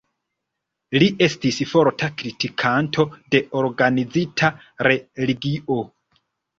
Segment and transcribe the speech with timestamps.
[1.03, 3.07] Li estis forta kritikanto
[3.37, 4.55] de organizita
[4.93, 5.83] religio.